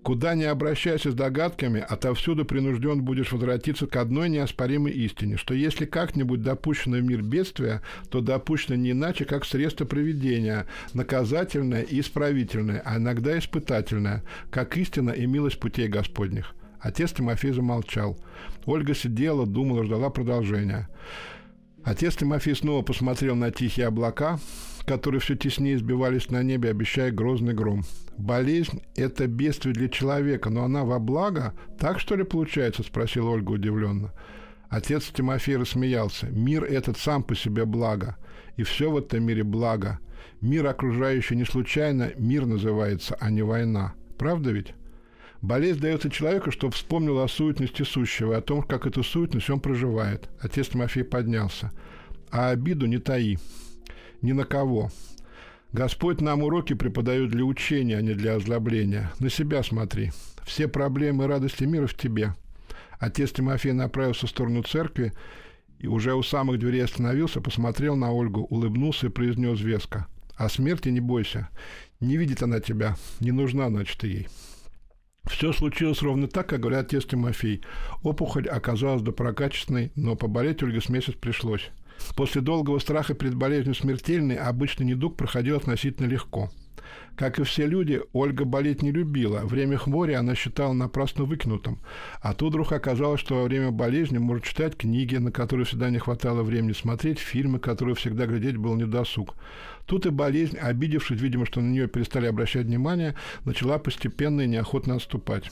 [0.03, 5.85] Куда не обращайся с догадками, отовсюду принужден будешь возвратиться к одной неоспоримой истине, что если
[5.85, 12.81] как-нибудь допущено в мир бедствия, то допущено не иначе, как средство проведения, наказательное и исправительное,
[12.83, 16.53] а иногда испытательное, как истина и милость путей Господних.
[16.81, 18.17] Отец Тимофей замолчал.
[18.65, 20.89] Ольга сидела, думала, ждала продолжения.
[21.81, 24.37] Отец Тимофей снова посмотрел на тихие облака,
[24.85, 27.83] которые все теснее сбивались на небе, обещая грозный гром.
[28.17, 31.53] «Болезнь– это бедствие для человека, но она во благо?
[31.79, 34.13] Так, что ли, получается?»– спросила Ольга удивленно.
[34.69, 36.27] Отец Тимофей рассмеялся.
[36.27, 38.17] «Мир этот сам по себе благо,
[38.57, 39.99] и все в этом мире благо.
[40.41, 43.93] Мир окружающий не случайно, мир называется, а не война.
[44.17, 44.73] Правда ведь?
[45.41, 50.29] Болезнь дается человеку, чтобы вспомнил о суетности сущего, о том, как эту суетность он проживает.
[50.41, 51.71] Отец Тимофей поднялся.
[52.29, 53.37] А обиду не таи.
[54.23, 54.89] Ни на кого.
[55.73, 59.12] Господь нам уроки преподает для учения, а не для озлобления.
[59.19, 60.12] На себя смотри.
[60.45, 62.33] Все проблемы и радости мира в тебе.
[62.99, 65.12] Отец Тимофей направился в сторону церкви
[65.77, 70.07] и уже у самых дверей остановился, посмотрел на Ольгу, улыбнулся и произнес веско.
[70.36, 71.49] «О смерти не бойся.
[71.99, 72.95] Не видит она тебя.
[73.19, 74.27] Не нужна, значит, ты ей».
[75.25, 77.62] Все случилось ровно так, как говорят отец Тимофей.
[78.03, 81.71] Опухоль оказалась доброкачественной, но поболеть Ольге с месяц пришлось.
[82.15, 86.51] После долгого страха перед болезнью смертельной обычный недуг проходил относительно легко–
[87.15, 89.41] как и все люди, Ольга болеть не любила.
[89.41, 91.79] Время хвори она считала напрасно выкинутым.
[92.21, 95.99] А тут вдруг оказалось, что во время болезни может читать книги, на которые всегда не
[95.99, 99.35] хватало времени, смотреть фильмы, которые всегда глядеть был недосуг.
[99.85, 104.95] Тут и болезнь, обидевшись, видимо, что на нее перестали обращать внимание, начала постепенно и неохотно
[104.95, 105.51] отступать.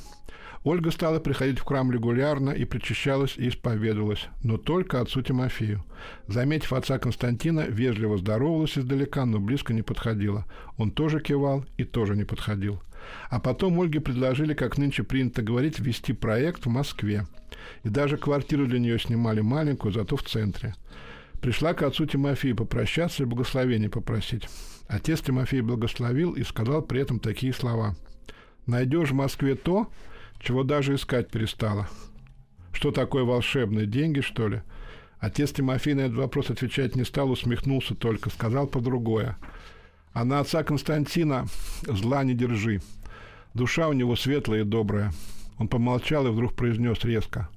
[0.63, 5.83] Ольга стала приходить в храм регулярно и причащалась и исповедовалась, но только отцу Тимофею.
[6.27, 10.45] Заметив отца Константина, вежливо здоровалась издалека, но близко не подходила.
[10.77, 12.79] Он тоже кивал и тоже не подходил.
[13.31, 17.25] А потом Ольге предложили, как нынче принято говорить, вести проект в Москве.
[17.83, 20.75] И даже квартиру для нее снимали маленькую, зато в центре.
[21.41, 24.47] Пришла к отцу Тимофею попрощаться и благословение попросить.
[24.87, 27.95] Отец Тимофей благословил и сказал при этом такие слова.
[28.67, 29.89] «Найдешь в Москве то,
[30.41, 31.87] чего даже искать перестала.
[32.73, 34.61] Что такое волшебные деньги, что ли?
[35.19, 39.37] Отец Тимофей на этот вопрос отвечать не стал, усмехнулся только, сказал по-другое.
[40.13, 41.45] А на отца Константина
[41.83, 42.81] зла не держи.
[43.53, 45.13] Душа у него светлая и добрая.
[45.59, 47.49] Он помолчал и вдруг произнес резко.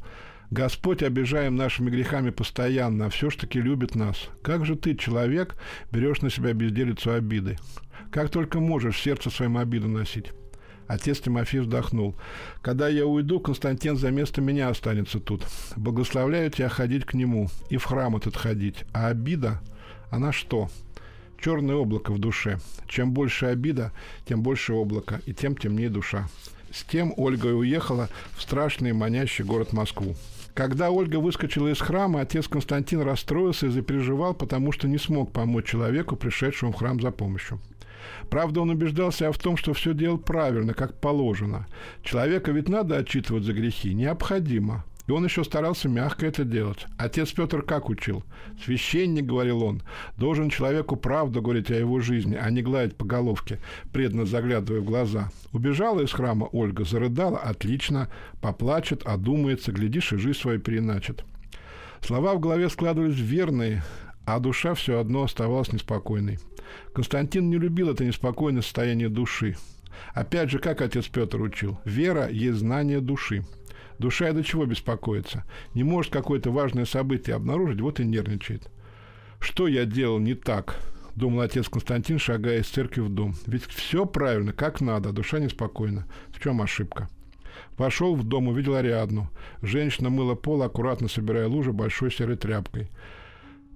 [0.51, 4.29] Господь, обижаем нашими грехами постоянно, а все ж таки любит нас.
[4.43, 5.57] Как же ты, человек,
[5.91, 7.57] берешь на себя безделицу обиды?
[8.13, 10.33] Как только можешь сердце своим обиду носить?
[10.87, 12.15] Отец Тимофей вздохнул.
[12.61, 15.43] «Когда я уйду, Константин за место меня останется тут.
[15.77, 18.85] Благословляю тебя ходить к нему и в храм этот ходить.
[18.93, 19.61] А обида,
[20.11, 20.69] она что?
[21.41, 22.59] Черное облако в душе.
[22.87, 23.93] Чем больше обида,
[24.27, 26.29] тем больше облако, и тем темнее душа».
[26.71, 30.17] С тем Ольга и уехала в страшный манящий город Москву.
[30.55, 35.67] Когда Ольга выскочила из храма, отец Константин расстроился и запереживал, потому что не смог помочь
[35.67, 37.61] человеку, пришедшему в храм за помощью.
[38.31, 41.67] Правда, он убеждался в том, что все делал правильно, как положено.
[42.03, 44.85] Человека ведь надо отчитывать за грехи, необходимо.
[45.07, 46.87] И он еще старался мягко это делать.
[46.97, 48.25] Отец Петр как учил?
[48.65, 49.83] Священник, говорил он,
[50.17, 53.61] должен человеку правду говорить о его жизни, а не гладить по головке,
[53.93, 55.31] преданно заглядывая в глаза.
[55.53, 58.09] Убежала из храма Ольга, зарыдала, отлично,
[58.41, 61.25] поплачет, одумается, глядишь, и жизнь свою переначит.
[62.01, 63.83] Слова в голове складывались верные,
[64.25, 66.39] а душа все одно оставалась неспокойной.
[66.93, 69.57] Константин не любил это неспокойное состояние души.
[70.15, 73.45] Опять же, как отец Петр учил, вера есть знание души.
[73.99, 75.45] Душа до чего беспокоится?
[75.75, 78.69] Не может какое-то важное событие обнаружить, вот и нервничает.
[79.41, 80.81] Что я делал не так?
[81.15, 83.37] Думал отец Константин, шагая из церкви в дом.
[83.47, 86.07] Ведь все правильно, как надо, а душа неспокойна.
[86.31, 87.09] В чем ошибка?
[87.77, 89.31] Вошел в дом, увидел Ариадну.
[89.63, 92.91] Женщина мыла пол, аккуратно собирая лужи большой серой тряпкой.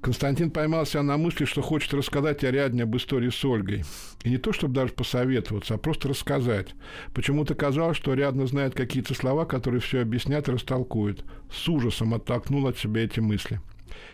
[0.00, 3.84] Константин поймался на мысли, что хочет рассказать Ариадне об истории с Ольгой.
[4.22, 6.74] И не то, чтобы даже посоветоваться, а просто рассказать.
[7.14, 11.24] Почему-то казалось, что Ариадна знает какие-то слова, которые все объяснят и растолкуют.
[11.50, 13.60] С ужасом оттолкнул от себя эти мысли.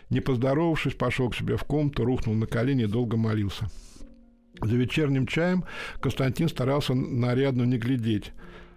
[0.09, 3.69] Не поздоровавшись, пошел к себе в комнату, рухнул на колени и долго молился.
[4.61, 5.65] За вечерним чаем
[5.99, 8.31] Константин старался на Ариадну не глядеть.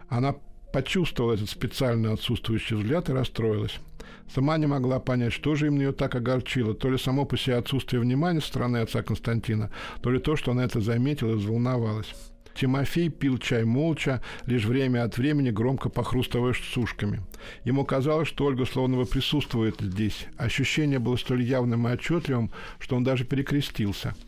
[0.08, 0.34] Она
[0.72, 3.80] почувствовала этот специально отсутствующий взгляд и расстроилась.
[4.34, 7.56] Сама не могла понять, что же им ее так огорчило, то ли само по себе
[7.56, 9.70] отсутствие внимания со стороны отца Константина,
[10.02, 12.14] то ли то, что она это заметила и взволновалась.
[12.54, 17.22] Тимофей пил чай молча, лишь время от времени громко похрустывая сушками.
[17.64, 20.26] Ему казалось, что Ольга словно бы присутствует здесь.
[20.36, 24.14] Ощущение было столь явным и отчетливым, что он даже перекрестился–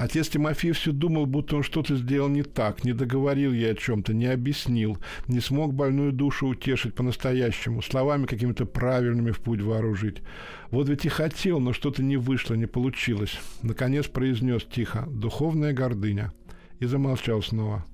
[0.00, 4.14] Отец Тимофей все думал, будто он что-то сделал не так, не договорил ей о чем-то,
[4.14, 4.96] не объяснил,
[5.28, 10.22] не смог больную душу утешить по-настоящему, словами какими-то правильными в путь вооружить.
[10.70, 13.38] Вот ведь и хотел, но что-то не вышло, не получилось.
[13.60, 16.32] Наконец произнес тихо «духовная гордыня»
[16.78, 17.84] и замолчал снова.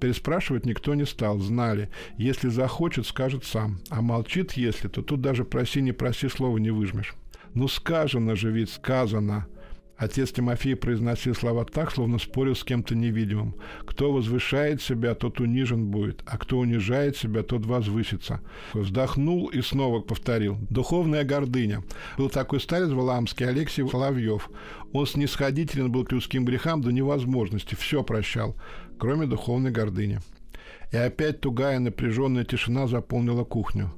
[0.00, 1.90] Переспрашивать никто не стал, знали.
[2.16, 3.80] Если захочет, скажет сам.
[3.90, 7.16] А молчит, если, то тут даже проси, не проси, слова не выжмешь.
[7.54, 9.48] Ну, сказано же ведь, сказано.
[9.96, 13.54] Отец Тимофей произносил слова так, словно спорил с кем-то невидимым.
[13.86, 18.40] «Кто возвышает себя, тот унижен будет, а кто унижает себя, тот возвысится».
[18.74, 20.58] Вздохнул и снова повторил.
[20.68, 21.82] «Духовная гордыня».
[22.18, 24.50] Был такой старец Валамский Алексей Соловьев.
[24.92, 28.54] Он снисходителен был к людским грехам до невозможности, все прощал,
[28.98, 30.20] кроме духовной гордыни.
[30.92, 33.92] И опять тугая напряженная тишина заполнила кухню.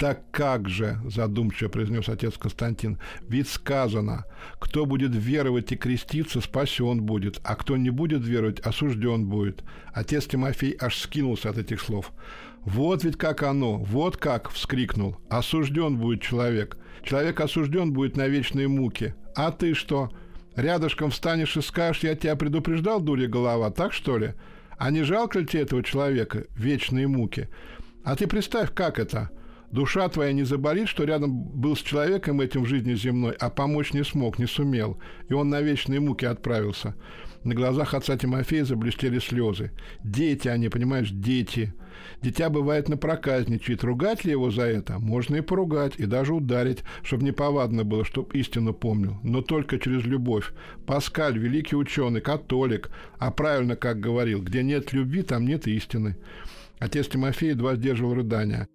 [0.00, 4.24] «Так как же»,– задумчиво произнес отец Константин,– «ведь сказано,
[4.58, 9.62] кто будет веровать и креститься, спасен будет, а кто не будет веровать, осужден будет».
[9.92, 12.12] Отец Тимофей аж скинулся от этих слов.
[12.62, 15.18] «Вот ведь как оно, вот как!»– вскрикнул.
[15.28, 16.78] «Осужден будет человек.
[17.02, 19.14] Человек осужден будет на вечные муки.
[19.36, 20.10] А ты что?
[20.56, 24.32] Рядышком встанешь и скажешь, я тебя предупреждал, дурья голова, так что ли?
[24.78, 26.46] А не жалко ли тебе этого человека?
[26.56, 27.50] Вечные муки.
[28.02, 29.28] А ты представь, как это–
[29.70, 33.92] Душа твоя не заболит, что рядом был с человеком этим в жизни земной, а помочь
[33.92, 36.96] не смог, не сумел, и он на вечные муки отправился.
[37.44, 39.70] На глазах отца Тимофея заблестели слезы.
[40.04, 41.72] Дети они, понимаешь, дети.
[42.20, 43.82] Дитя бывает напроказничает.
[43.82, 44.98] Ругать ли его за это?
[44.98, 49.16] Можно и поругать, и даже ударить, чтобы не повадно было, чтоб истину помнил.
[49.22, 50.52] Но только через любовь.
[50.84, 56.16] Паскаль, великий ученый, католик, а правильно, как говорил, где нет любви, там нет истины.
[56.78, 58.68] Отец Тимофей едва сдерживал рыдания.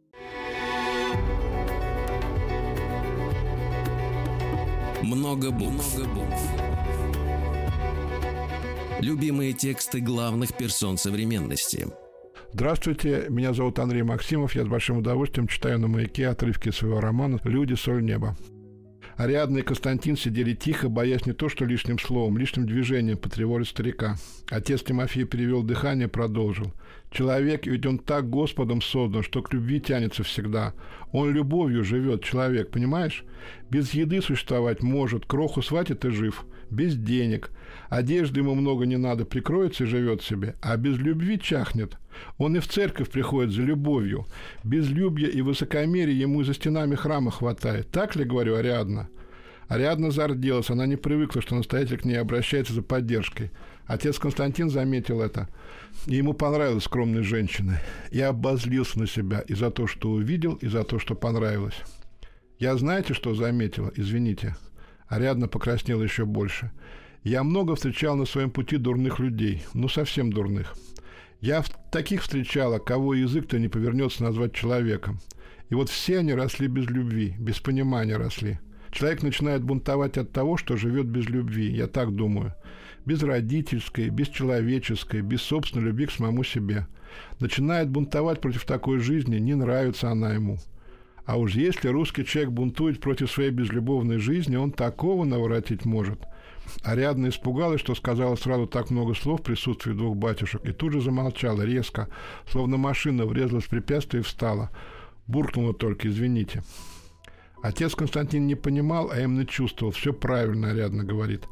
[5.05, 5.95] Много букв.
[5.97, 6.41] Много букв.
[9.01, 11.87] Любимые тексты главных персон современности.
[12.51, 14.55] Здравствуйте, меня зовут Андрей Максимов.
[14.55, 17.75] Я с большим удовольствием читаю на маяке отрывки своего романа «Люди.
[17.75, 18.35] Соль неба».
[19.17, 24.17] Ариадна и Константин сидели тихо, боясь не то что лишним словом, лишним движением потревожить старика.
[24.49, 26.73] Отец Тимофей перевел дыхание, продолжил.
[27.11, 30.73] «Человек, ведь он так Господом создан, что к любви тянется всегда.
[31.13, 33.23] Он любовью живет, человек, понимаешь?
[33.69, 36.45] Без еды существовать может, кроху схватит и жив.
[36.69, 37.51] Без денег.
[37.89, 40.55] Одежды ему много не надо, прикроется и живет себе.
[40.61, 41.97] А без любви чахнет.
[42.37, 44.25] Он и в церковь приходит за любовью.
[44.63, 47.91] Безлюбья и высокомерия ему за стенами храма хватает.
[47.91, 49.09] Так ли, говорю, Ариадна?
[49.67, 53.51] Ариадна зарделась, она не привыкла, что настоятель к ней обращается за поддержкой.
[53.87, 55.49] Отец Константин заметил это.
[56.07, 57.79] И ему понравилась скромная женщина.
[58.11, 61.79] Я обозлился на себя и за то, что увидел, и за то, что понравилось.
[62.59, 63.91] Я знаете, что заметила?
[63.95, 64.55] Извините.
[65.07, 66.71] Ариадна покраснела еще больше.
[67.25, 69.63] Я много встречал на своем пути дурных людей.
[69.73, 70.75] Ну, совсем дурных.
[71.41, 75.19] Я в таких встречала, кого язык-то не повернется назвать человеком.
[75.71, 78.59] И вот все они росли без любви, без понимания росли.
[78.91, 82.53] Человек начинает бунтовать от того, что живет без любви, я так думаю.
[83.07, 86.85] Без родительской, без человеческой, без собственной любви к самому себе.
[87.39, 90.59] Начинает бунтовать против такой жизни, не нравится она ему.
[91.25, 96.19] А уж если русский человек бунтует против своей безлюбовной жизни, он такого наворотить может–
[96.83, 101.01] Ариадна испугалась, что сказала сразу так много слов в присутствии двух батюшек, и тут же
[101.01, 102.09] замолчала резко,
[102.47, 104.71] словно машина врезалась в препятствие и встала.
[105.27, 106.63] Буркнула только «извините».
[107.61, 109.91] Отец Константин не понимал, а именно чувствовал.
[109.91, 111.45] Все правильно, Ариадна говорит.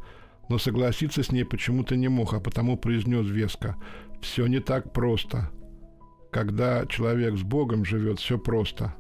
[0.48, 3.78] Но согласиться с ней почему-то не мог, а потому произнес веско.
[4.22, 5.50] Все не так просто.
[6.32, 8.94] Когда человек с Богом живет, все просто.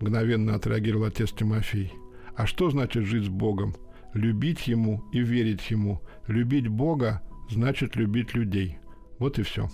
[0.00, 1.92] Мгновенно отреагировал отец Тимофей.
[2.34, 3.76] А что значит жить с Богом?
[4.16, 6.02] Любить Ему и верить Ему.
[6.26, 8.78] Любить Бога значит любить людей.
[9.18, 9.68] Вот и все.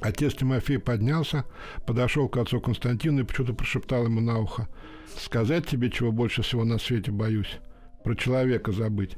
[0.00, 1.44] Отец Тимофей поднялся,
[1.86, 4.68] подошел к отцу Константину и почему-то прошептал ему на ухо.
[5.18, 7.58] «Сказать тебе, чего больше всего на свете боюсь?
[8.04, 9.16] Про человека забыть».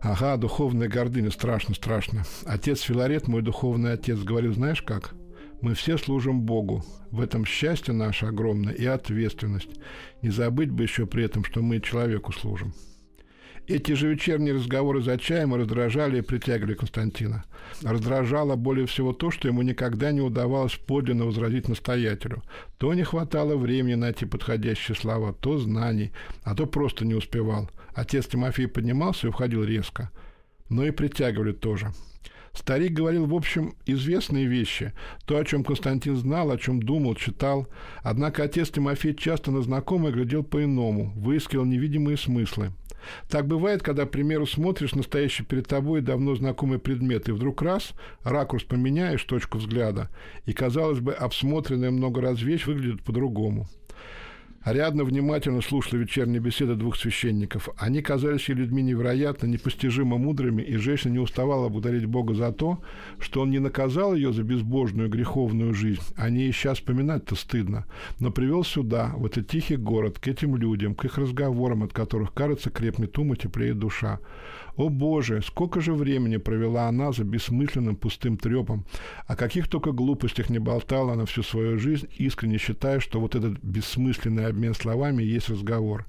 [0.00, 2.24] «Ага, духовная гордыня, страшно, страшно.
[2.46, 5.14] Отец Филарет, мой духовный отец, говорил, знаешь как?
[5.60, 6.82] Мы все служим Богу.
[7.10, 9.70] В этом счастье наше огромное и ответственность.
[10.22, 12.72] Не забыть бы еще при этом, что мы человеку служим».
[13.70, 17.44] Эти же вечерние разговоры за чаем раздражали и притягивали Константина.
[17.82, 22.42] Раздражало более всего то, что ему никогда не удавалось подлинно возразить настоятелю.
[22.78, 26.10] То не хватало времени найти подходящие слова, то знаний,
[26.42, 27.70] а то просто не успевал.
[27.94, 30.10] Отец Тимофей поднимался и уходил резко.
[30.68, 31.92] Но и притягивали тоже.
[32.52, 34.94] Старик говорил, в общем, известные вещи,
[35.26, 37.68] то, о чем Константин знал, о чем думал, читал.
[38.02, 42.72] Однако отец Тимофей часто на знакомое глядел по-иному, выискивал невидимые смыслы.
[43.28, 47.92] Так бывает, когда, к примеру, смотришь настоящий перед тобой давно знакомый предмет, и вдруг раз,
[48.22, 50.10] ракурс поменяешь, точку взгляда,
[50.46, 53.68] и, казалось бы, обсмотренная много раз вещь выглядит по-другому.
[54.62, 57.70] Ариадна внимательно слушала вечерние беседы двух священников.
[57.78, 62.78] Они казались ей людьми невероятно, непостижимо мудрыми, и женщина не уставала благодарить Бога за то,
[63.18, 66.02] что Он не наказал ее за безбожную греховную жизнь.
[66.14, 67.86] О ней сейчас вспоминать-то стыдно.
[68.18, 72.34] Но привел сюда, в этот тихий город, к этим людям, к их разговорам, от которых,
[72.34, 74.20] кажется, крепнет ум и теплеет душа.
[74.80, 78.86] О Боже, сколько же времени провела она за бессмысленным пустым трепом.
[79.26, 83.62] О каких только глупостях не болтала она всю свою жизнь, искренне считая, что вот этот
[83.62, 86.06] бессмысленный обмен словами есть разговор.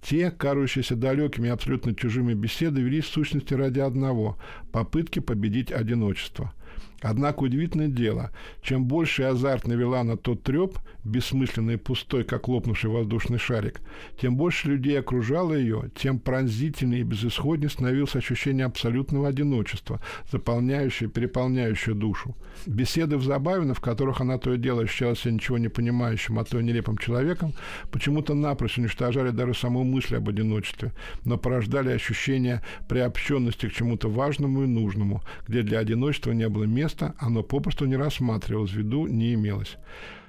[0.00, 4.38] Те, кажущиеся далекими и абсолютно чужими беседы, велись в сущности ради одного–
[4.72, 6.54] попытки победить одиночество–
[7.02, 8.30] Однако удивительное дело,
[8.62, 13.80] чем больше азарт навела на тот треп, бессмысленный и пустой, как лопнувший воздушный шарик,
[14.20, 21.94] тем больше людей окружало ее, тем пронзительнее и безысходнее становилось ощущение абсолютного одиночества, заполняющее, переполняющее
[21.94, 22.34] душу.
[22.66, 26.44] Беседы в Забавино, в которых она то и дело ощущала себя ничего не понимающим, а
[26.44, 27.52] то и нелепым человеком,
[27.92, 30.92] почему-то напрочь уничтожали даже саму мысль об одиночестве,
[31.24, 36.85] но порождали ощущение приобщенности к чему-то важному и нужному, где для одиночества не было места,
[36.86, 39.76] места оно попросту не рассматривалось, в виду не имелось.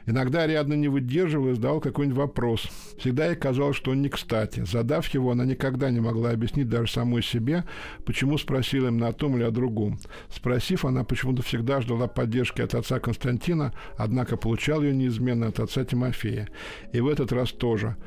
[0.10, 2.70] Иногда Ариадна не выдерживала и задавал какой-нибудь вопрос.
[2.98, 4.64] Всегда ей казалось, что он не кстати.
[4.64, 7.66] Задав его, она никогда не могла объяснить даже самой себе,
[8.06, 10.00] почему спросила им на том или о другом.
[10.34, 15.84] Спросив, она почему-то всегда ждала поддержки от отца Константина, однако получал ее неизменно от отца
[15.84, 16.48] Тимофея.
[16.94, 17.98] И в этот раз тоже.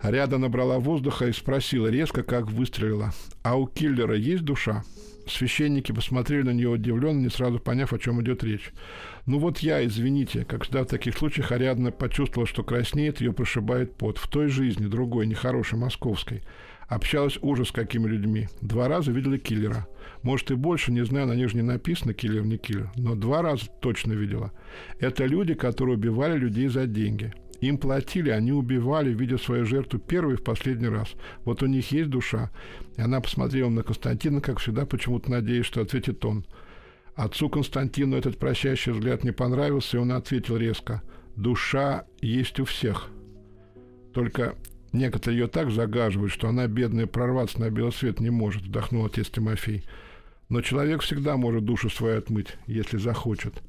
[0.00, 3.12] Ариада набрала воздуха и спросила резко, как выстрелила.
[3.44, 4.82] «А у киллера есть душа?»
[5.26, 8.72] Священники посмотрели на нее удивленно, не сразу поняв, о чем идет речь.
[9.26, 13.96] «Ну вот я, извините», как всегда в таких случаях Ариадна почувствовала, что краснеет, ее прошибает
[13.96, 14.18] пот.
[14.18, 16.42] В той жизни, другой, нехорошей, московской.
[16.88, 18.48] Общалась ужас с какими людьми.
[18.60, 19.88] Два раза видела киллера.
[20.22, 22.92] Может, и больше, не знаю, на них же не написано киллер, не киллер.
[22.94, 24.52] Но два раза точно видела.
[25.00, 27.34] Это люди, которые убивали людей за деньги.
[27.60, 31.08] Им платили, они убивали, видя свою жертву первый в последний раз.
[31.44, 32.50] Вот у них есть душа.
[32.96, 36.44] И она посмотрела на Константина, как всегда, почему-то надеясь, что ответит он.
[37.14, 41.02] Отцу Константину этот прощающий взгляд не понравился, и он ответил резко.
[41.34, 43.08] «Душа есть у всех.
[44.12, 44.54] Только
[44.92, 49.28] некоторые ее так загаживают, что она, бедная, прорваться на белый свет не может»,— вдохнул отец
[49.28, 49.84] Тимофей.
[50.48, 53.62] «Но человек всегда может душу свою отмыть, если захочет».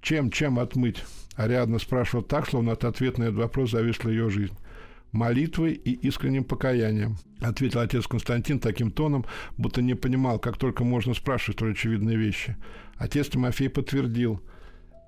[0.00, 1.04] «Чем, чем отмыть?»
[1.36, 4.56] Ариадна спрашивала так, словно от ответа на этот вопрос зависла ее жизнь.
[5.12, 9.24] «Молитвой и искренним покаянием»,— ответил отец Константин таким тоном,
[9.56, 12.56] будто не понимал, как только можно спрашивать столь очевидные вещи.
[12.96, 14.40] Отец Тимофей подтвердил.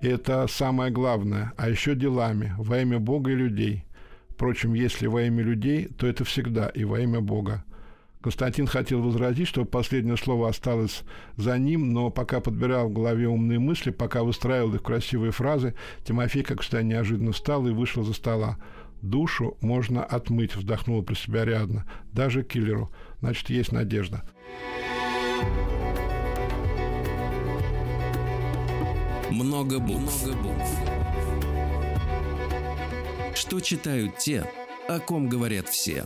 [0.01, 3.85] «Это самое главное, а еще делами, во имя Бога и людей.
[4.29, 7.63] Впрочем, если во имя людей, то это всегда и во имя Бога.
[8.23, 11.03] Константин хотел возразить, что последнее слово осталось
[11.35, 16.41] за ним, но пока подбирал в голове умные мысли, пока выстраивал их красивые фразы, Тимофей,
[16.41, 18.57] как всегда, неожиданно встал и вышел за стола.
[19.01, 21.85] «Душу можно отмыть»,— вздохнула про себя Ариадна.
[22.13, 22.89] «Даже киллеру.
[23.19, 24.23] Значит, есть надежда».
[29.29, 30.23] Много букв.
[30.23, 30.69] Много букв.
[33.35, 34.49] Что читают те,
[34.87, 36.05] о ком говорят все.